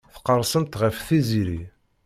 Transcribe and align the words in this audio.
Tqerrsemt 0.15 0.79
ɣef 0.81 0.97
Tiziri. 1.07 1.61